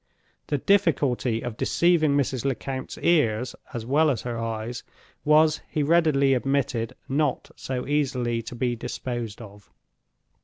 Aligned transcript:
The 0.47 0.57
difficulty 0.57 1.43
of 1.43 1.57
deceiving 1.57 2.17
Mrs. 2.17 2.43
Lecount's 2.43 2.97
ears, 3.03 3.53
as 3.71 3.85
well 3.85 4.09
as 4.09 4.23
her 4.23 4.35
eyes, 4.35 4.81
was, 5.23 5.61
he 5.69 5.83
readily 5.83 6.33
admitted, 6.33 6.95
not 7.07 7.51
so 7.55 7.85
easily 7.85 8.41
to 8.41 8.55
be 8.55 8.75
disposed 8.75 9.43
of. 9.43 9.69